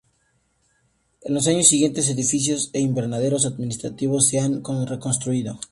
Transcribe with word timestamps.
En 1.21 1.35
los 1.35 1.45
años 1.45 1.67
siguientes 1.67 2.09
edificios 2.09 2.71
e 2.73 2.79
invernaderos 2.79 3.45
administrativos 3.45 4.27
se 4.29 4.39
han 4.39 4.63
reconstruido. 4.87 5.59